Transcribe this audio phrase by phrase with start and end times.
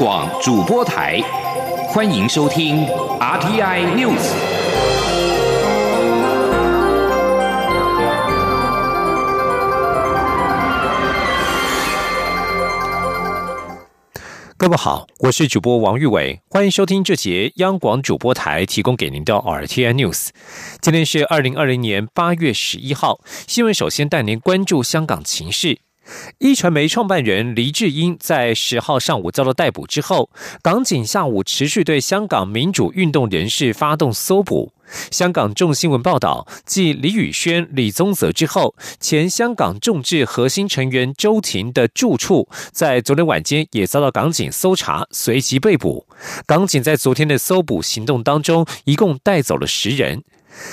[0.00, 1.20] 广主播台，
[1.88, 2.86] 欢迎收听
[3.20, 4.32] RTI News。
[14.56, 20.28] 各位好，我是主播王玉伟，欢迎收听这节央广主播台提供给您的 RTI News。
[20.80, 25.80] 今天是二零二零年八月十一号，新闻首先带您关注香港情势。
[26.38, 30.30] 一传媒创办人黎智英在十号上午遭到逮捕之后，
[30.62, 34.72] 港警下午持续对香港民主运动人士发动搜捕。
[35.12, 46.06] 香港众新闻报道，继李宇轩、李宗泽之后，前香港众志核心成员周庭的住处，在昨天晚间也遭到港警搜查，随即被捕。
[46.44, 50.24] 港警在昨天的搜捕行动当中，一共带走了十人。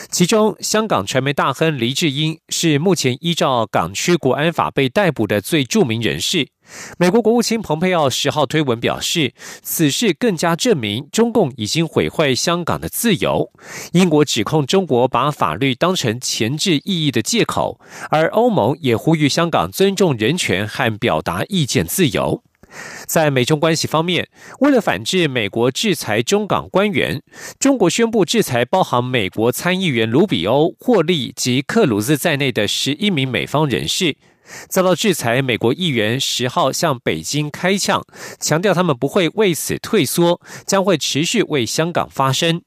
[0.09, 6.49] 其中，香港传媒大亨黎智英是目前依照港区国安法被逮捕的最著名人士。
[6.97, 13.49] 美国国务卿蓬佩奥十号推文表示，此事更加证明中共已经毁坏香港的自由。
[13.93, 17.79] 英国指控中国把法律当成前置意义的借口，
[18.09, 22.43] 而欧盟也呼吁香港尊重人权和表达意见自由。
[23.05, 24.27] 在美中关系方面，
[24.59, 27.21] 为了反制美国制裁中港官员，
[27.59, 34.17] 中国宣布制裁包含美国参议员卢比欧、霍利及克鲁兹在内的十一名美方人士。
[34.69, 38.05] 遭到制裁，美国议员十号向北京开枪，
[38.39, 42.61] 强调他们不会为此退缩，将会持续为香港发声。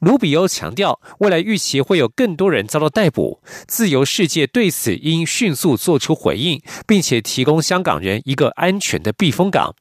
[0.00, 9.74] 卢比欧强调，未来预期会有更多人遭到逮捕，自由世界对此应迅速做出回应，并且提供香港人一个安全的避风港。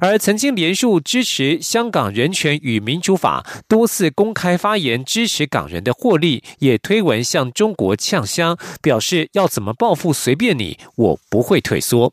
[0.00, 12.12] 而曾经连续支持香港人权与民主法，多次公开发言支持港人的霍利，也推文向中国呛香，表示要怎么报复随便你，我不会退缩。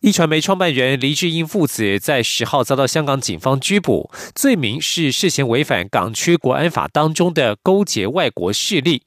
[0.00, 9.02] 一传媒创办人黎智英父子在十号遭到香港警方拘捕，罪名是涉嫌违反港区国安法当中的勾结外国势力。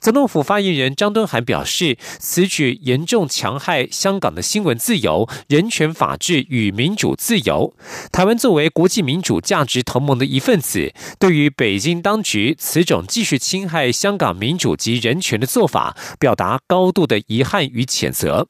[0.00, 7.76] 总统府发言人张敦涵表示，此举严重强害香港的新闻自由、人权、法治与民主自由。
[8.10, 18.48] 台湾作为国际民主价值同盟的一份子，对于北京当局此种继续侵害香港民主及人权的做法，表达高度的遗憾与谴责。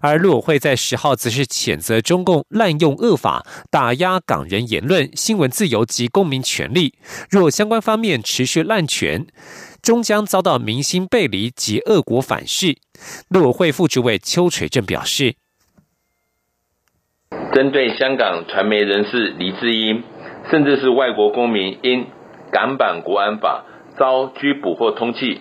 [0.00, 6.94] 而陆委会在十号则是谴责中共滥用恶法，打压港人言论、新闻自由及公民权利。
[7.30, 9.26] 若相关方面持续滥权，
[9.82, 12.76] 终将遭到民心背离及恶果反噬。
[13.28, 15.34] 陆委会副主委邱垂正表示，
[17.52, 20.02] 针对香港传媒人士黎智英，
[20.50, 22.06] 甚至是外国公民因
[22.50, 23.64] 港版国安法
[23.98, 25.40] 遭拘捕或通缉，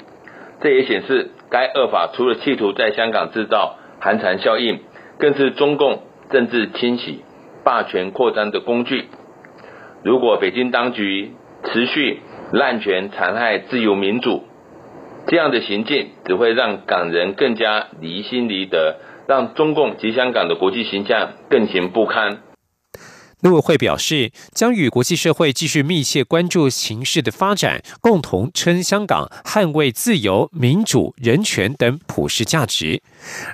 [0.61, 3.77] 这也显示该恶法除了企图在香港制造。
[4.03, 4.81] 寒蝉效应
[5.17, 7.23] 更是中共政治清洗、
[7.63, 9.05] 霸权扩张的工具。
[10.03, 11.31] 如果北京当局
[11.63, 12.19] 持续
[12.51, 14.43] 滥权残害自由民主，
[15.25, 22.39] 这样的行径只会让港人更加离心离德，让中共及香港的国际形象更形不堪。
[23.43, 33.03] 陆委会表示，将与国际社会继续密切关注形势的发展，共同称香港捍卫自由、民主、人权等普世价值。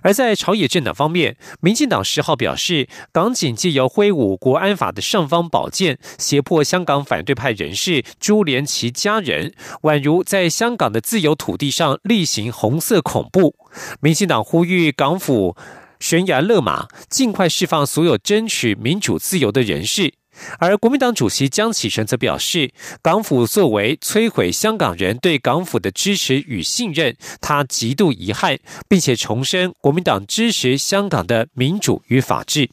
[0.04, 9.52] 而在朝野政党方面，民进党十号表示，港警借由挥舞国安法的尚方宝剑，胁迫香港反对派人士株连其家人，
[9.82, 13.56] 宛如在香港的自由土地上例行红色恐怖。
[14.02, 15.58] 民进党呼吁港府。
[16.00, 20.14] 悬崖勒马，尽快释放所有争取民主自由的人士。
[20.58, 22.72] 而国民党主席江启臣则表示，
[23.02, 32.70] 港府作为摧毁香港人对港府的支持与信任，他极度遗憾，并且重申国民党支持香港的民主与法治。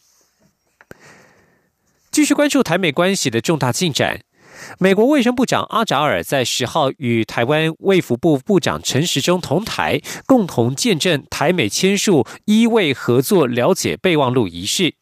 [2.12, 4.20] 继续关注台美关系的重大进展。
[4.78, 14.94] 美国卫生部长阿扎尔在十号与台湾卫福部部长陈时中同台，共同见证台美签署医卫合作了解备忘录仪式。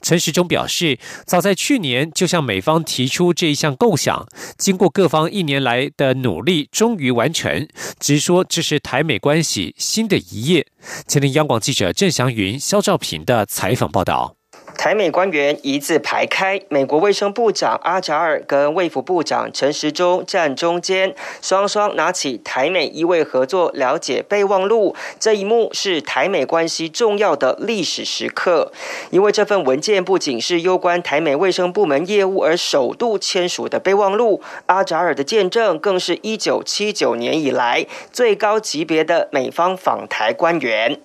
[0.00, 4.26] 陈时中表示，早在去年就向美方提出这一项构想，
[4.56, 7.68] 经过各方一年来的努力，终于完成。
[8.00, 10.66] 直说这是台美关系新的一页。
[11.06, 14.37] 前听央广记者郑祥云、肖兆平的采访报道。
[14.78, 24.94] 台美官员一字排开，美国卫生部长阿扎尔跟卫福部长陈时中站中间，双双拿起台美医卫合作了解备忘录。
[25.18, 28.70] 这一幕是台美关系重要的历史时刻，
[29.10, 41.00] 因为这份文件不仅是攸关台美卫生部门业务而首度签署的备忘录，阿扎尔的见证更是一九七九年以来最高级别的美方访台官员。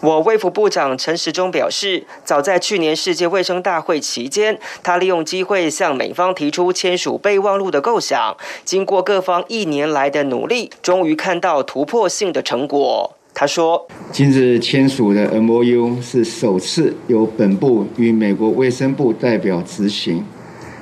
[0.00, 8.36] 我卫福部长陈时中表示，早在去年世界卫生大会期间，他利用机会向美方提出签署备忘录的构想。
[8.64, 13.12] 经过各方一年来的努力，终于看到突破性的成果。
[13.32, 20.24] 他说：“今日签署的 M O U 是首次由本部与美国卫生部代表执行，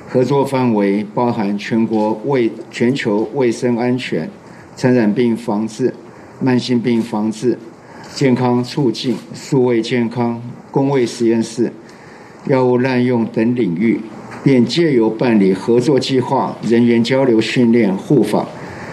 [0.09, 4.27] 合作范围包含全国卫、全球卫生安全、
[4.75, 5.93] 传染病防治、
[6.39, 7.59] 慢性病防治。”
[8.13, 11.71] 健康促进、数位健康、公卫实验室、
[12.47, 13.99] 药物滥用等领域，
[14.43, 18.47] 便借由办理合作计划、人员交流训练、互访、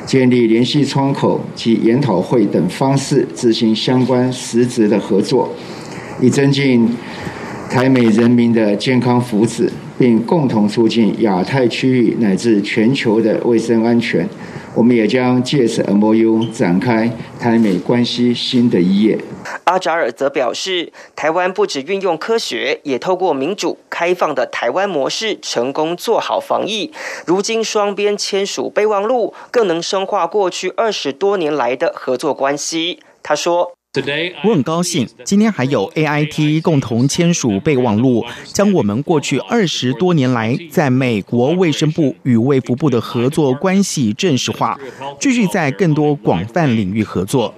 [0.07, 5.53] 建立联系窗口及研讨会等方式，执行相关实质的合作，
[6.21, 6.89] 以增进
[7.69, 9.69] 台美人民的健康福祉，
[9.99, 14.27] 并共同促进亚太区域乃至全球的卫生安全。
[14.79, 17.11] 我们也将借此 M O U 展开
[17.41, 19.19] 台美关系新的一页。
[19.65, 26.93] 阿扎尔则表示，台湾不只运用科学，也透过民主开放的台湾模式，成功做好防疫。
[27.27, 33.01] 如今双边签署备忘录，更能深化过去二十多年来的合作关系。
[33.21, 33.78] 他说。
[34.45, 44.79] 我很高兴，今天还有 AIT 共同签署备忘录，将我们过去二十多年来在美国卫生部与卫福部的合作关系正式化，
[45.19, 47.53] 继续在更多广泛领域合作。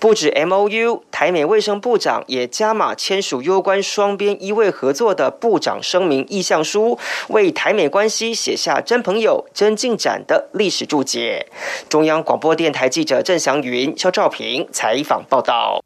[0.00, 6.98] 不止 MOU，台美卫生部长也加码签署有关双边医卫合作的部长声明意向书，
[7.28, 11.46] 为台美关系写下真朋友、真进展的历史注解。
[11.88, 15.43] 中央广播电台记者郑祥云、肖兆平采访报。
[15.44, 15.84] 到。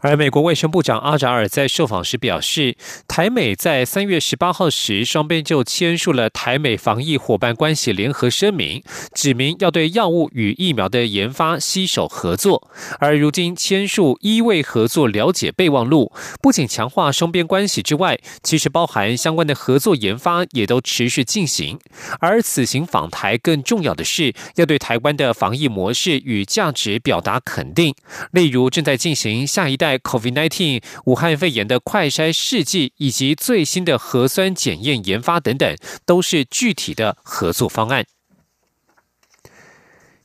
[0.00, 2.74] 而美国卫生部长阿扎尔在受访时表示，
[3.06, 8.82] 台美在三月十八号时，双边就签署了台美防疫伙伴关系联合声明，
[9.14, 12.70] 指明要对药物与疫苗的研发携手合作。
[12.98, 16.10] 而如今签署医卫合作了解备忘录，
[16.40, 21.78] 不仅强化双边关系之外，其实包含相关的合作研发也都持续进行。
[22.20, 27.94] 而此行访台更重要的是，要对台湾的防疫模式与价值表达肯定，
[28.32, 29.89] 例如正在进行下一代。
[29.98, 35.76] COVID-19 武汉肺炎的快筛试剂以及最新的核酸检验研发等等，
[36.06, 38.04] 都是具体的合作方案。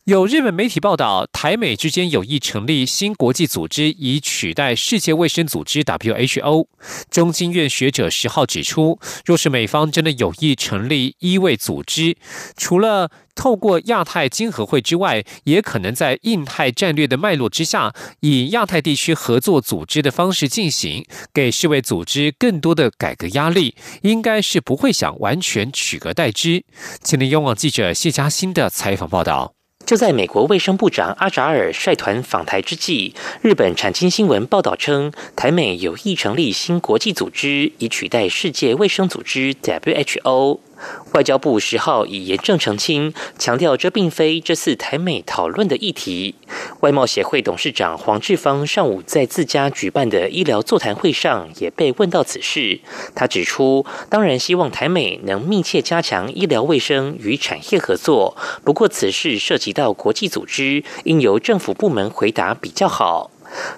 [0.05, 6.67] 有日本媒体报道，台美之间有意成立新国际组织，以取代世界卫生组织 （WHO）。
[7.09, 12.15] 中经院学者十号指出，若是美方真的有意成立医卫组织，
[12.55, 21.03] 除了透过亚太经合会之外，也可能在印太战略的脉络之下，以亚太地区合作组织的方式进行，
[21.33, 23.73] 给世卫组织更多的改革压力，
[24.03, 26.63] 应该是不会想完全取而代之。
[27.01, 29.54] 请听央网记者谢嘉欣的采访报道。
[29.85, 40.64] 就在美国卫生部长阿扎尔率团访台之际，日本产经新闻报道称，台美有意成立新国际组织，以取代世界卫生组织 （WHO）。
[41.13, 46.35] 外交部十号已严正澄清，强调这并非这次台美讨论的议题。
[46.81, 52.79] 外贸协会董事长黄志芳上午在自家举办的医疗座谈会上也被问到此事，
[53.15, 63.31] 他指出，当然希望台美能密切加强医疗卫生与产业合作，不过此事涉及到国际组织，应由政府部门回答比较好。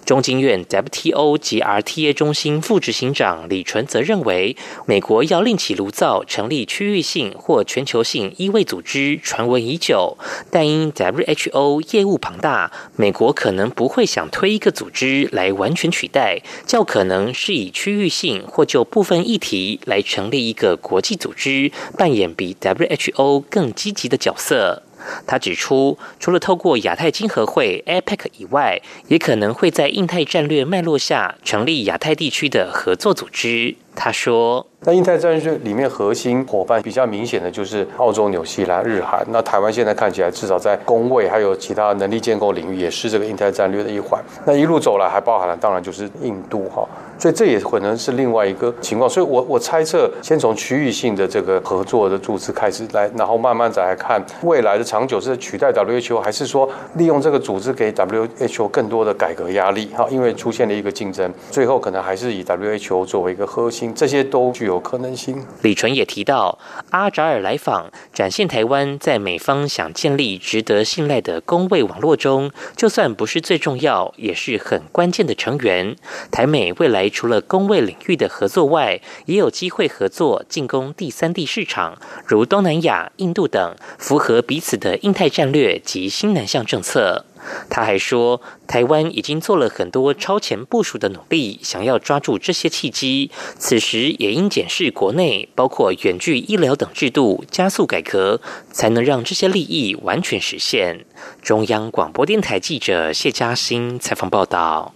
[0.05, 4.55] 中经院 WTO 及 RTA 中心副执行长李纯则认为，
[4.85, 10.17] 美国要另起炉灶成立区域性或全球性医卫组织，传闻已久，
[10.49, 24.83] 但因 WHO 业务庞大，美国可能不会想推一个组织来完全取代，较可能是以区域性或就部分议题来成立一个国际组织，扮演比 WHO 更积极的角色。
[25.25, 33.75] 他指出，除了透过亚太经合会 （APEC） 以外，也可能会在印太战略脉络下成立亚太地区的合作组织。
[33.99, 39.25] 他说：“那印太战略里面核心伙伴比较明显的就是澳洲、纽西兰、日韩。
[39.31, 44.23] 那台湾现在看起来，至少在工位还有其他能力建构领域，也是这个印太战略的一环。
[44.45, 46.87] 那一路走来，还包含了当然就是印度哈。
[47.19, 49.09] 所以这也可能是另外一个情况。
[49.09, 60.07] 所以我我猜测，先从区域性的这个合作的组织开始来，然后慢慢再来看未来的长久是取代 WHO，还是说利用这个组织给 WHO 更多的改革压力哈？
[60.11, 65.45] 因为出现了一个竞争，最后可能还是以 WHO 作为一个核心。”这些都具有可能性。
[65.61, 66.57] 李纯也提到，
[66.91, 75.95] 阿扎尔来访，展现台湾在美方想建立值得信赖的公卫网络中，就算不是最重要，也是很关键的成员。
[76.31, 87.25] 台美未来除了公卫领域的合作外，也有机会合作进攻第三地市场，如东南亚、印度等，符合彼此的印太战略及新南向政策。
[87.69, 93.31] 他还说，台湾已经做了很多超前部署的努力，想要抓住这些契机。
[93.57, 101.05] 此时也应检视国内包括远距医疗等制度，加速改革，才能让这些利益完全实现。
[101.41, 104.93] 中央广播电台记者谢嘉欣采访报道。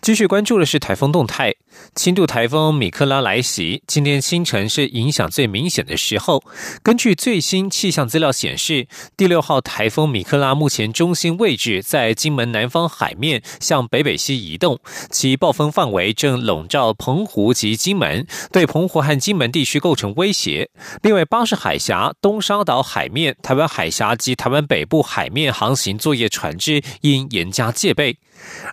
[0.00, 1.56] 继续关注的是台风动态。
[1.98, 6.44] 轻度台风米克拉来袭，今天清晨是影响最明显的时候。
[6.80, 8.86] 根据最新气象资料显示，
[9.16, 14.78] 第六号台风米克拉目前中心位置在金门南方海面，向北北西移动，
[15.10, 20.70] 其暴风范围正笼罩澎湖及金门，对澎湖和金门地区构成威胁。
[21.02, 28.18] 另外，巴士海峡、东沙岛海面、台湾海峡及台湾北部海面航行作业船只应严加戒备。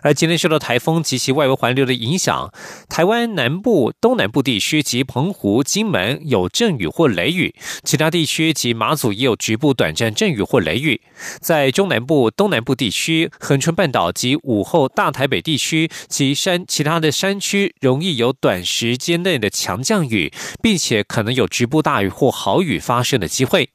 [0.02, 2.52] 而今天受到台风及其外围环流的影响，
[2.88, 11.00] 台湾南部、东南部地区及澎湖、金门有阵雨或雷雨，其他地区及马祖也有局部短暂阵雨或雷雨。
[11.40, 20.32] 在中南部、东南部地区、恒春半岛及午后大台北地区及山其他的山区，容易有短时间内的强降雨，
[20.62, 23.70] 并且可能有局部大雨或豪雨发生的机会。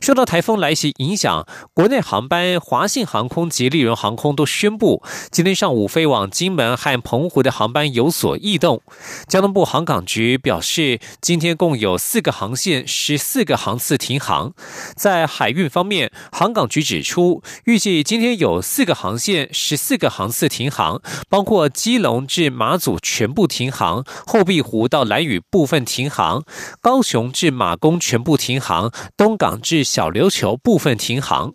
[0.00, 8.80] 受到台风来袭影响，国内航班华信航空及利荣航空都宣布，今天上午飞往金门和澎湖的航班有所异动。
[9.26, 14.52] 交通部航港局表示，今天共有四个航线、十四个航次停航。
[14.96, 26.44] 在海运方面，航港局指出，预计今天有四个航线、十四个航次停航，包括基隆至马祖全部停航，后壁湖到蓝屿部分停航，
[26.80, 31.54] 高雄至马公全部停航，东港至小琉球部分停航，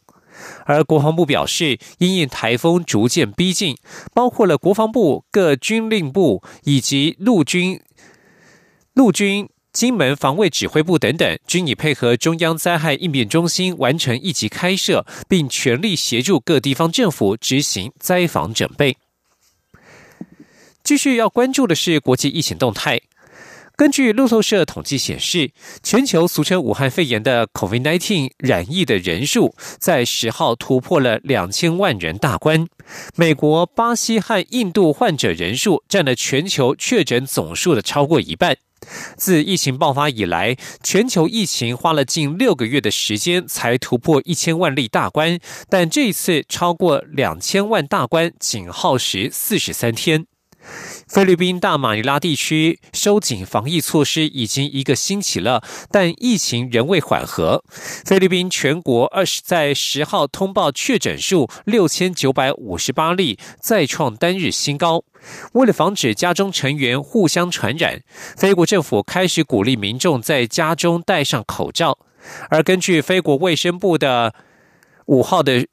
[0.66, 3.78] 而国防部表示，因应台风逐渐逼近，
[4.12, 7.80] 包括了国防部、各军令部以及陆军、
[8.94, 18.98] 陆军金门防卫指挥部等等，均已配合中央灾害应变中心完成一级开设，并全力协助各地方政府执行灾防准备。
[20.84, 23.00] 继续要关注的是国际疫情动态。
[23.76, 25.52] 根据路透社统计显示，
[25.82, 32.68] 全球俗称武汉肺炎的 COVID-19 染疫的人数在十号突破了两千万人大关。
[33.16, 38.58] 美国、巴西和印度患者人数占了全球确诊总数的超过一半。
[39.18, 50.28] 自疫情爆发以来，全球疫情花了近六个月的时间才突破一千万例大关，但这一次超过两千万大关仅耗时四十三天。
[51.08, 57.64] 菲律宾大马尼拉地区收紧防疫措施已经一个星期了，但疫情仍未缓和。
[58.06, 65.04] 菲律宾全国二十在十号通报确诊数六千九百五十八例，再创单日新高。
[65.54, 68.02] 为了防止家中成员互相传染，
[68.36, 72.00] 菲国政府开始鼓励民众在家中戴上口罩。
[72.50, 74.34] 而根据菲国卫生部的
[75.06, 75.68] 五号的。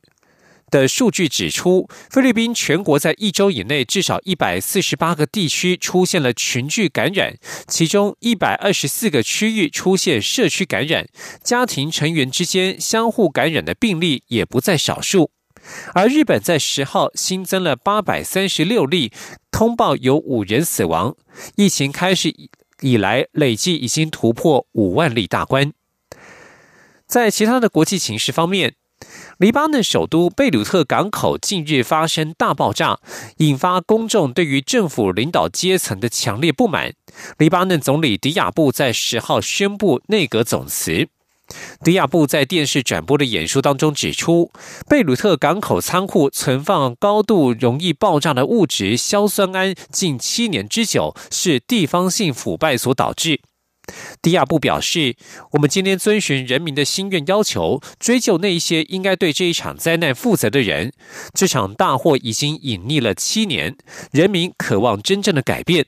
[0.70, 7.36] 的数据指出，菲律宾全国在一周以内至少一百四十八个地区出现了群聚感染，
[7.66, 11.08] 其中一百二十四个区域出现社区感染，
[11.42, 15.32] 家庭成员之间相互感染的病例也不在少数。
[15.92, 19.12] 而日本在十号新增了八百三十六例，
[19.50, 21.14] 通报有五人死亡，
[21.56, 22.34] 疫情开始
[22.80, 25.72] 以来累计已经突破五万例大关。
[27.06, 28.74] 在其他的国际形势方面。
[29.40, 33.00] 黎巴嫩首都贝鲁特港口近日发生大爆炸，
[33.38, 36.92] 引发公众对于政府领导阶层的强烈不满。
[37.38, 41.08] 黎巴嫩总理迪亚布在十号宣布内阁总辞。
[41.82, 44.52] 迪亚布在电视转播的演说当中指出，
[44.86, 53.40] 贝鲁特港口仓库存放高度容易爆炸的物质硝酸铵近七年之久，是地方性腐败所导致。
[54.22, 55.16] 迪亚布表示
[55.52, 60.92] ：“我们今天遵循人民的心愿要求，追究那一些应该对这一场灾难负责的人。
[61.34, 63.76] 这场大祸已经隐匿了七年，
[64.12, 65.86] 人民渴望真正的改变。”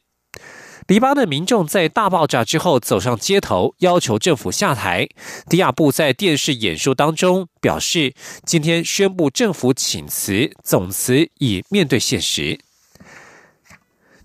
[0.88, 5.09] 黎巴嫩民众在大爆炸之后走上街头，要求政府下台。
[5.49, 8.12] 迪亚布在电视演说当中表示
[8.44, 12.59] ：“今天宣布政府请辞，总辞以面对现实。”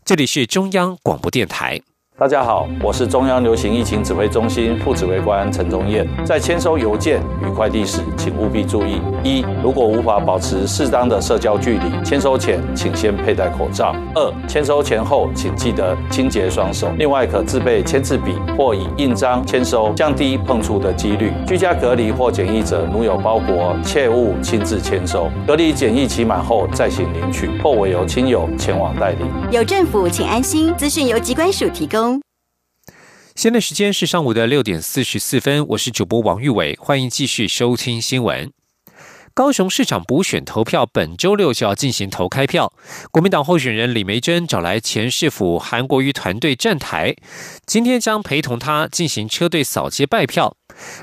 [0.03, 1.79] 这里是中央广播电台。
[2.19, 6.03] 大家好，我是中央流行疫情指挥中心副指挥官陈宗彦。
[6.25, 16.87] 在签收邮件与快递时，请务必注意：一、如果无法保持适当的社交距离，签收前请先佩戴口罩；二、签收前后请记得清洁双手。
[16.97, 21.31] 另外，可自备签字笔或以印章签收，降低碰触的几率。
[21.45, 25.29] 居家隔离或检疫者，如有包裹，切勿亲自签收。
[25.45, 29.25] 隔离检疫期满后再行领取，或委由亲友前往代理。
[29.51, 30.73] 有政府，请安心。
[30.75, 32.06] 资讯由机关署提供。
[33.37, 38.51] 现在时间是上午的六点四十四分，我是主播王玉伟，欢迎继续收听新闻。
[39.35, 42.73] 高雄市长补选投票本周六就要进行投开票，
[43.11, 47.15] 国民党候选人李梅珍找来前市府韩国瑜团队站台，
[47.67, 50.57] 今天将陪同他进行车队扫街拜票。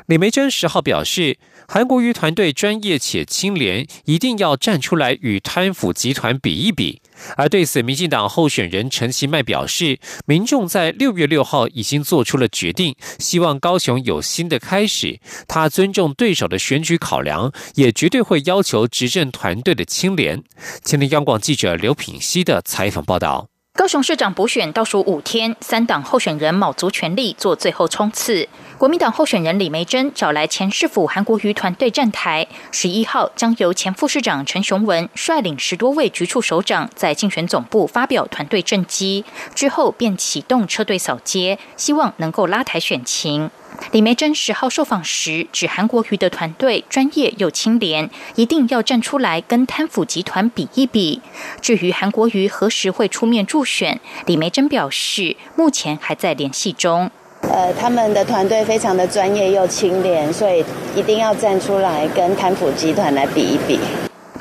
[0.06, 1.38] 李梅珍十号表示。
[1.66, 7.00] 韩国瑜团队专业且清廉，一定要站出来与贪腐集团比一比。
[7.36, 15.20] 而对此，民进党候选人陈其迈表示，民众在六月六号已经做出了决定，希望高雄有新的开始。
[15.46, 20.42] 他尊重对手的选举考量，也绝对会要求执政团队的清廉。
[20.84, 23.53] 前天央广记者刘品熙的采访报道。
[23.76, 28.48] 高雄市长补选倒数五天，三党候选人卯足全力做最后冲刺。
[28.78, 39.24] 国民党候选人李梅珍找来前市府韩国瑜团队站台，十一号将由前副市长陈雄文率领十多位局处首长在竞选总部发表团队政绩，
[39.56, 43.50] 之后便启动车队扫街，希望能够拉抬选情。
[43.92, 51.20] 李梅珍十号受访时指，韩国瑜的团队专业又清廉，一定要站出来跟贪腐集团比一比。
[51.60, 57.10] 至于韩国瑜何时会出面助选，李梅珍表示，目前还在联系中。
[57.42, 60.64] 呃，他们的团队非常的专业又清廉，所以
[60.96, 63.78] 一定要站出来跟贪腐集团来比一比。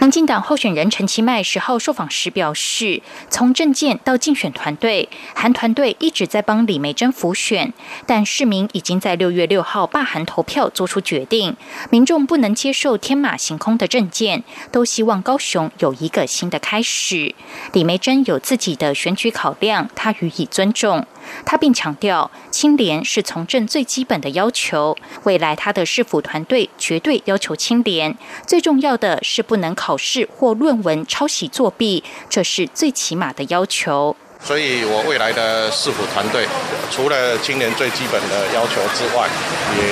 [0.04, 7.72] 民进党候选人陈其迈十号受访时表示，从政见到竞选团队，韩团队一直在帮李梅珍辅选，
[8.06, 11.56] 但市民已经在六月六号罢韩投票做出决定，
[11.90, 14.44] 民众不能接受天马行空的政见，
[14.74, 17.34] 都希望高雄有一个新的开始。
[17.72, 21.08] 李梅珍有自己的选举考量，他予以尊重。
[21.46, 24.96] 他并强调，清廉是从政最基本的要求。
[25.24, 34.16] 未来他的市府团队绝对要求清廉，最重要的是不能考试或论文抄袭作弊，这是最起码的要求。
[34.40, 36.46] 所以我未来的市府团队，
[36.92, 39.28] 除了清廉最基本的要求之外，
[39.76, 39.84] 也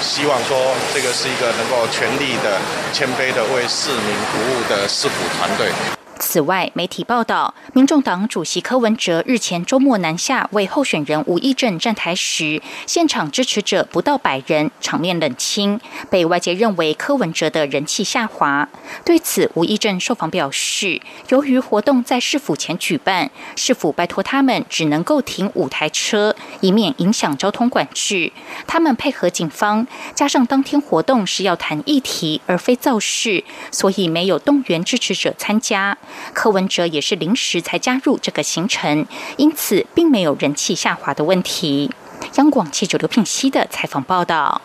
[0.00, 2.58] 希望说这个是一个能够全力的、
[2.94, 5.99] 谦卑的为市民服务的市府团队。
[6.30, 18.68] 此外，媒体报道，民众党主席柯文哲日前周末南下为候选人吴益政站台时，现场支持者不到百人，场面冷清，被外界认为柯文哲的人气下滑。
[19.04, 28.32] 对此，吴益政受访表示，由于活动在市府前举办，市府拜托他们只能够停五台车，以免影响交通管制。
[28.68, 35.98] 他们配合警方，加上当天活动是要谈议题而非造势，所以没有动员支持者参加。
[36.32, 39.06] 柯文哲也是临时才加入这个行程，
[39.36, 41.90] 因此并没有人气下滑的问题。
[42.36, 44.60] 央广记者刘品熙的采访报道。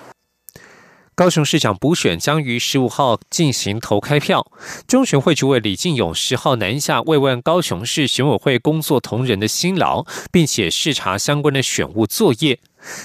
[1.15, 4.51] 高雄市长补选将于十五号进行投开票，
[4.85, 12.59] 中选会主委李进勇十号南下慰问高雄市选委会工作同仁的辛劳，并且视察相关的选务作业。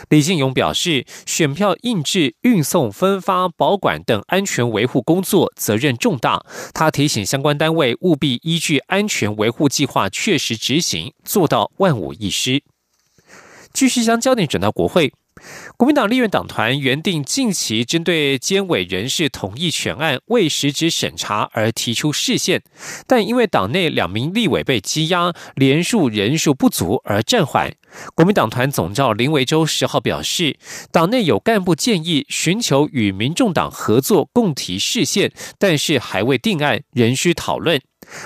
[0.09, 6.44] 李进勇表示，选票印制、运送、分发、保管等安全维护工作责任重大。
[6.75, 12.64] 他提醒相关单位务必依据安全维护计划确实执行，做到万无一失。
[13.73, 15.12] 继续将焦点转到国会。
[15.76, 22.62] 国民党立院党团原定近期针对监委人事同意权案未实质审查而提出释宪，
[23.07, 27.72] 但因为党内两名立委被羁押，连数人数不足而暂缓。
[28.14, 30.59] 国民党团总召林维洲十号表示，
[30.92, 37.81] 党内有干部建议寻求与民众党合作共提释宪，但是还未定案，仍需讨论。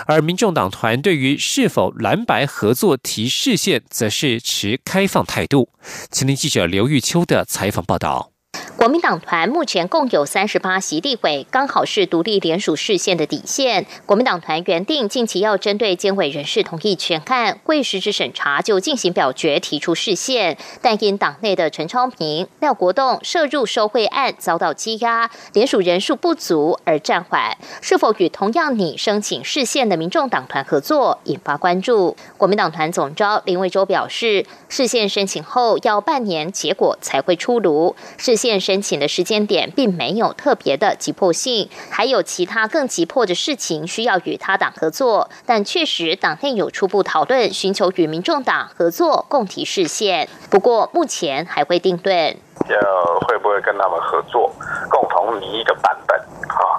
[0.06, 5.70] 而民众党团对于是否蓝白合作提视线，则是持开放态度。
[6.10, 8.33] 请听记者刘玉秋的采访报道。
[8.76, 13.86] 国民党团目前共有三十八席地委，刚好是独立联署视线的底线。
[14.04, 27.56] 国民党团原定近期要针对监委人事同意全案未实质审查就进行表决提出视线，但因党内的陈超平、廖国栋涉入受贿案遭到羁押，联署人数不足而暂缓。
[27.80, 32.16] 是否与同样拟申请视线的民众党团合作，引发关注。
[32.36, 38.84] 国民党团总召林维洲表示，视线申请后要半年结果才会出炉，视线申。
[38.84, 52.36] 请的时间点并没有特别的急迫性，还有其他更急迫的事情需要与他党合作，但确实党内有初步讨论，寻求与民众党合作共提视线，不过目前还会定论。
[52.68, 52.78] 要
[53.26, 54.52] 会不会跟他们合作，
[54.90, 56.78] 共同拟一个版本，哈，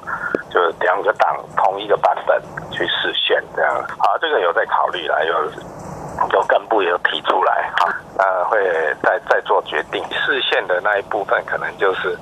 [0.53, 2.39] 就是两个党同一个版本
[2.71, 5.33] 去实现这样，好，这个有在考虑了，有。
[6.31, 8.59] 有干部也有提出来，啊，那会
[9.01, 10.03] 再再做决定。
[10.11, 12.17] 视线的那一部分，可能就是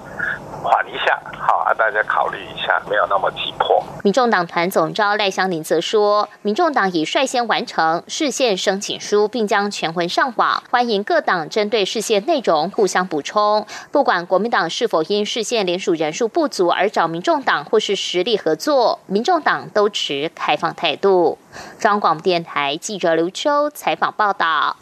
[0.63, 3.83] 缓一下，好啊，大家考虑一下，没有那么急迫。
[4.03, 13.67] 民众党团总召赖香林则说，民众党已率先完成视线申请书，并将全文上网，欢迎各党针对视线内容互相补充。
[13.91, 21.37] 不管国民党是否因视线联署人数不足而找民众党或是实力合作，民众党都持开放态度。
[21.77, 24.77] 中央广播电台记者刘秋采访报道。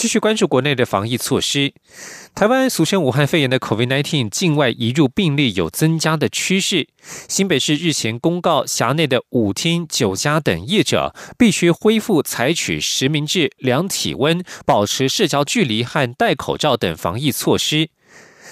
[0.00, 1.74] 继续关注国内的防疫措施。
[2.34, 6.88] 台湾俗称武汉肺炎的 COVID-19 境外移入病例有增加的趋势。
[7.28, 17.90] 新北市日前公告，辖内的舞厅、酒家等业者必须恢复采取实名制、量体温、保持社交距离和戴口罩等防疫措施。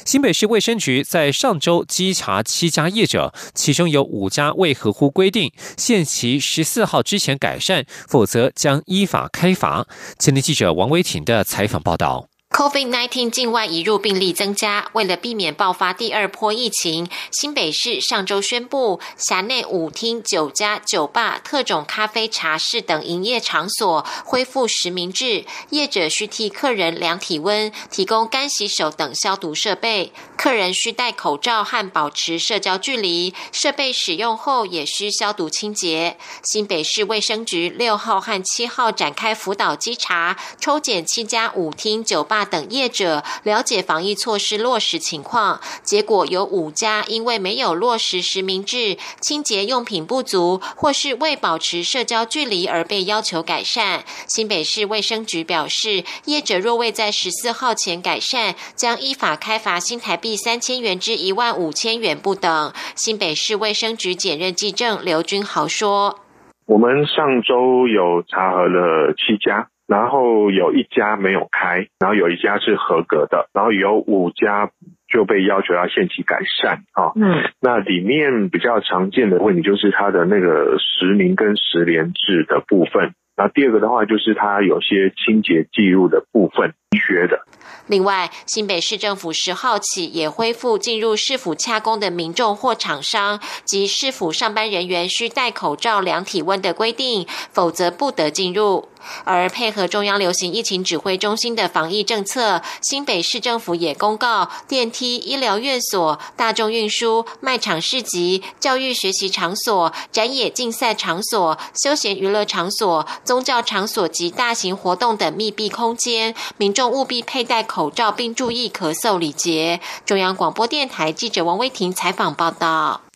[0.09, 9.87] 新北市卫生局在上周稽查七家业者，其中有五家未合乎规定，限期十四号之前改善，否则将依法开罚。
[10.19, 12.28] 前天记者王维婷的采访报道。
[12.51, 36.17] COVID-19 境外移入病例增加，为了避免爆发第二波疫情，新北市上周宣布，辖内舞厅、酒家、酒吧、特种咖啡茶室等营业场所恢复实名制，业者需替客人量体温、提供干洗手等消毒设备，客人需戴口罩和保持社交距离，设备使用后也需消毒清洁。
[36.43, 42.38] 新北市卫生局六号和七号展开辅导稽查，抽检七家舞厅、酒吧。
[42.45, 54.05] 等业者了解防疫措施落实情况，结果有五家因为没有落实实名制、清洁用品不足，或是未保持社交距离而被要求改善。
[54.27, 62.73] 新北市卫生局表示，业者若未在十四号前改善，将依法开罚新台币三千元至一万五千元不等。
[62.95, 66.21] 新北市卫生局检任技正刘君豪说
[66.67, 74.71] ：“我们上周有查核了七家。”然后有一家没有开，然后有一家是合格的，然后有五家
[75.11, 77.11] 就被要求要限期改善啊。
[77.17, 83.15] 嗯，那里面比较常见的问题就是它的那个实名跟实联制的部分。
[83.35, 87.41] 那第二个的话，就是它有些清洁记录的部分缺的。
[87.87, 98.89] 另外，新北市政府十号起也恢复进入市府洽公的民众或厂商及市府上班人员需戴口罩量体温的规定，否则不得进入。
[99.25, 119.81] 而配合中央流行疫情指挥中心的防疫政策，新北市政府也公告，电梯、医疗院所、大众运输、卖场市集、教育学习场所、展野竞赛场所、休闲娱乐场所、宗教场所及大型活动等密闭空间，民众务必佩戴口罩，并注意咳嗽礼节。
[120.05, 123.08] 中央广播电台记者王威婷采访报道。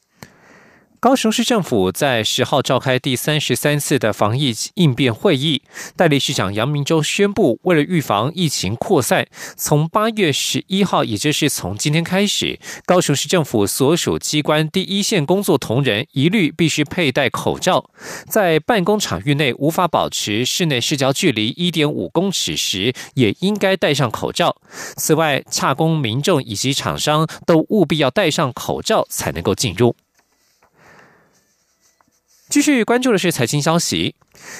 [1.02, 5.62] 高雄市政府在十号召开第三十三次的防疫应变会议，
[5.96, 17.90] 代理市长杨明洲宣布，为了预防疫情扩散，从八月十一号，也就是从今天开始，高雄市政府所属机关第一线工作同仁一律必须佩戴口罩，
[18.28, 24.54] 在办公场域内无法保持室内社交距离一点五公尺时，也应该戴上口罩。
[24.96, 29.96] 此外，洽工民众以及厂商都务必要戴上口罩才能够进入。
[32.52, 34.14] 继续关注的是财经消息。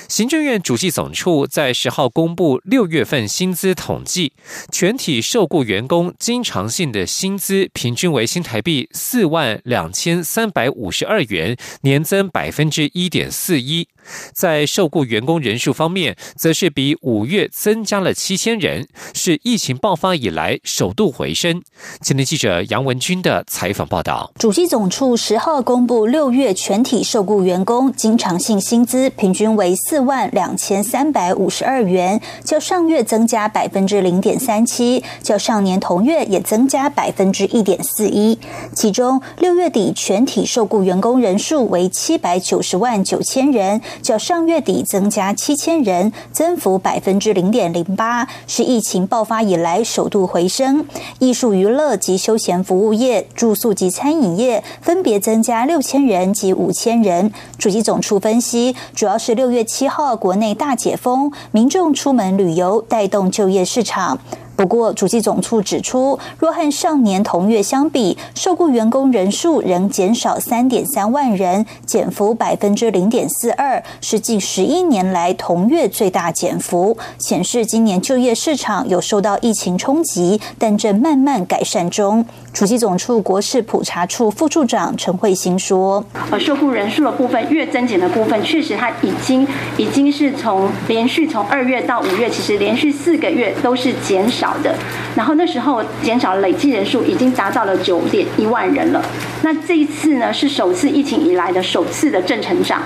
[0.08, 4.32] 行政院主计总处在十号公布六月份薪资统计，
[4.70, 13.88] 全体受雇员工经常性的薪资平均为新台币四万两千三百五十二元，年增百分之一点四一。
[14.32, 21.62] 在受雇员工人数方面，则是比五月增加了七千人，是疫情爆发以来首度回升。
[22.00, 24.32] 今天记者杨文军的采访报道。
[24.40, 38.38] 主计总处十号公布六月全体受雇员工经常性薪资平均为四万两千三百五十二元，较上月增加百分之零点三七，较上年同月也增加百分之一点四一。
[38.74, 43.80] 其中六月底全体受雇员工人数为七百九十万九千人。
[44.02, 50.84] 较上月底增加七千人，增幅百分之零点零八，是疫情爆发以来首度回升。
[51.18, 57.32] 艺术娱乐及休闲服务业、住宿及餐饮业分别增加六千人及五千人。
[57.58, 64.18] 主机总处分析，主要是六月七号国内大解封，民众出门旅游带动就业市场。
[64.62, 82.24] 不过，主计总处指出，若和上年同月相比，受雇员工人数仍减少三点三万人，减幅百分之零点四二，是近十一年来同月最大减幅，显示今年就业市场有受到疫情冲击，但正慢慢改善中。
[82.52, 89.44] 主计总处国事普查处副处长陈慧欣说：“呃，受雇人数的部分，月增减的部分，确实它已经
[89.76, 94.74] 已经是从连续从二月到五月，其实连续四个月都是减少。”少的。
[95.16, 99.02] 然后那时候减少累计人数已经达到了九点一万人了。
[99.42, 102.82] 那这一次呢，是首次疫情以来的首次的正成长。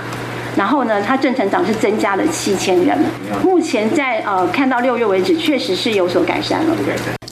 [0.55, 2.97] 然后呢，它正成长是增加了七千人。
[3.43, 6.75] 目前在呃看到六月为止，确实是有所改善了。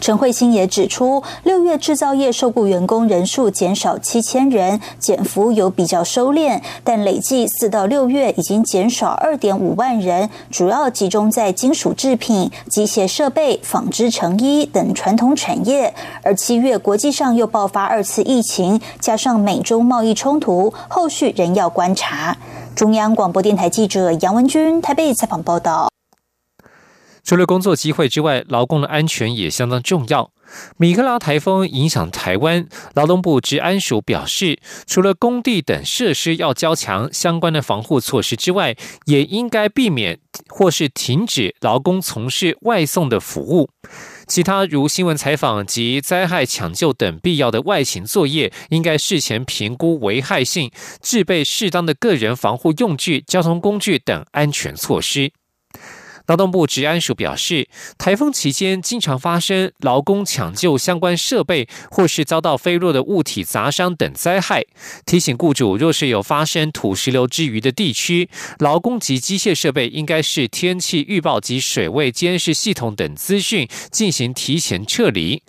[0.05, 15.91] 陈慧欣也指出，六月制造业受雇员工人数减少七千人，减幅有比较收敛，但累计四到六月已经减少二点五万人，主要集中在金属制品、机械设备、纺织成衣等传统产业。
[16.21, 22.37] 而七月国际上又爆发二次疫情，加上美中贸易冲突，后续仍要观察。
[22.75, 25.94] 中央广播电台记者杨文君台北采访报道。
[27.25, 30.31] 除了工作机会之外，劳工的安全也相当重要。
[30.77, 43.69] 米克拉台风影响台湾，劳动部治安署表示，除了工地等设施要加强相关的防护措施之外，也应该避免或是停止劳工从事外送的服务。
[44.27, 50.69] 其他如新闻采访及灾害抢救等必要的外勤作业，应该事前评估危害性，
[51.01, 55.31] 制备适当的个人防护用具、交通工具等安全措施。
[56.27, 64.63] 劳动部治安署表示，台风期间经常发生劳工抢救相关设备或是遭到飞落的物体砸伤等灾害，
[65.05, 75.43] 提醒雇主若是有发生土石流之余的地区，劳工及机械设备应该是天气预报及水位监视系统等资讯进行提前撤离。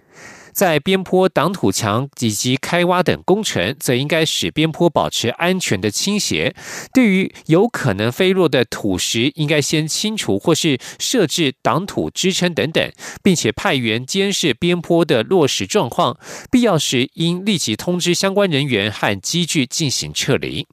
[0.57, 6.57] 在边坡挡土墙以及开挖等工程，则应该使边坡保持安全的倾斜。
[6.95, 12.91] 对于有可能飞落的土石，应该先清除或是设置挡土支撑等等，
[13.23, 16.19] 并且派员监视边坡的落实状况。
[16.51, 20.67] 必要时，应立即通知相关人员和机具进行撤离。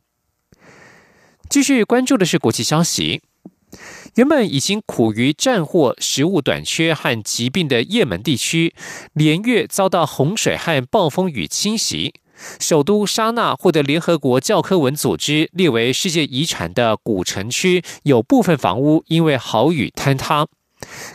[1.50, 3.22] 继续关注的是国际消息。
[4.16, 8.76] 原本已经苦于战火、食物短缺和疾病的也门地区，
[9.14, 12.14] 连月遭到洪水和暴风雨侵袭。
[12.60, 20.48] 首都沙那获得联合国教科文组织列为世界遗产的古城区，有部分房屋因为豪雨坍塌。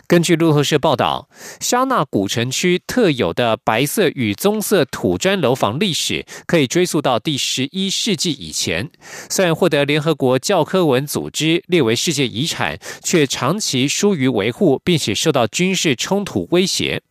[0.07, 1.29] 根据路透社报道，
[1.59, 8.89] 沙纳古城区特有的白色与棕色土砖楼房历史可以追溯到第十一世纪以前。
[9.29, 17.01] 虽然获得联合国教科文组织列为世界遗产，却长期疏于维护，并且受到军事冲突威胁。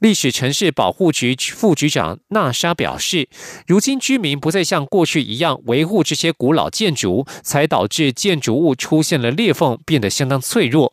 [0.00, 3.28] 历史城市保护局副局长纳莎表示，
[3.68, 10.92] 如今居民不再像过去一样维护这些古老建筑，才导致建筑物出现了裂缝，变得相当脆弱。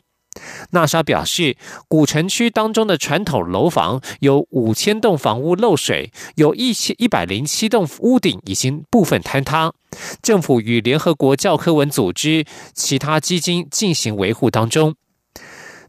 [0.71, 9.73] 纳莎表示，古城区当中的传统楼房有五千栋房屋漏水，有一千一百零七栋屋顶已经部分坍塌。
[10.21, 14.95] 政府与联合国教科文组织其他基金进行维护当中。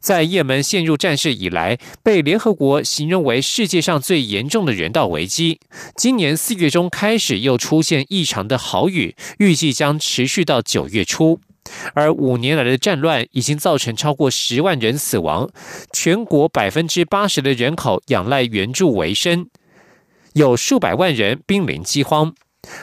[0.01, 5.61] 在也门陷入战事以来，被联合国形容为世界上最严重的人道危机。
[5.95, 11.41] 今年四月中开始又出现异常的豪雨，预计将持续到九月初。
[11.95, 15.51] 而五年来的战乱已经造成超过十万人死亡，
[15.93, 19.49] 全国百分之八十的人口仰赖援助为生，
[20.35, 22.35] 有数百万人濒临饥荒。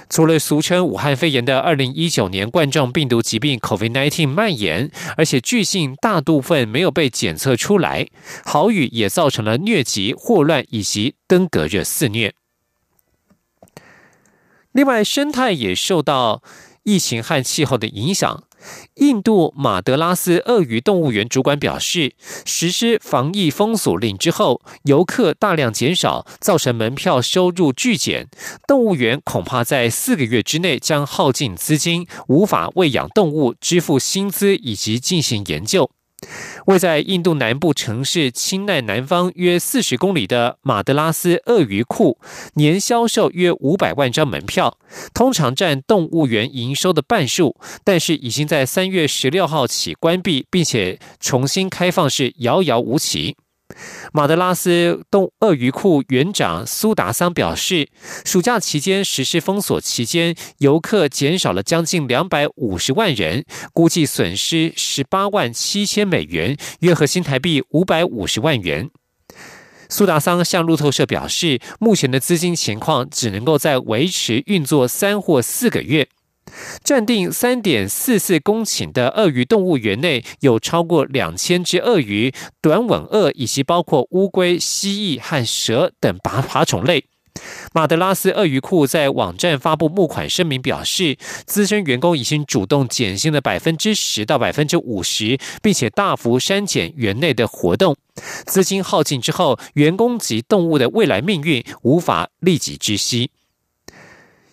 [0.10, 8.08] 除了俗称武汉肺炎的二零一九年冠状病毒疾病 （COVID-19） 蔓延，而且巨性大部分没有被检测出来，
[8.43, 12.34] 豪雨也造成了疟疾、霍乱以及登革热肆虐。
[14.71, 16.41] 另外，生态也受到
[16.82, 18.47] 疫情和气候的影响。
[18.95, 22.13] 印度马德拉斯鳄鱼动物园主管表示，
[22.45, 28.27] 实施防疫封锁令之后，游客大量减少，造成门票收入巨减。
[28.67, 35.89] 动物园恐怕在四个月之内将耗尽资金，无法喂养动物、支付薪资以及进行研究。
[36.65, 42.17] 位在印度南部城市钦奈南方约四十公里的马德拉斯鳄鱼库，
[42.56, 44.77] 年销售约五百万张门票，
[45.13, 53.38] 通常占动物园营收的半数，但是已经在三月十六号起关闭，并且重新开放是遥遥无期。
[54.13, 57.90] 马德拉斯动鳄鱼库园长苏达桑表示，
[58.26, 68.90] 暑假期间实施封锁期间，游客减少了将近两百五十万人，估计损失十八万七千美元，约合新台币五百五十万元。
[69.90, 76.10] 苏达桑向路透社表示，目前的资金情况只能够在维持运作三或四个月。
[76.84, 87.06] 暂定三点四四公顷的鳄鱼动物园内有超过两千只鳄鱼、短吻鳄以及包括乌龟、蜥蜴和蛇等爬爬虫类。
[87.72, 97.96] 马德拉斯鳄鱼库在网站发布募款声明，表示资深员工已经主动减薪了百分之十到百分之五十，并且大幅删减园内的活动。
[98.48, 103.30] 资金耗尽之后，员工及动物的未来命运无法立即知悉。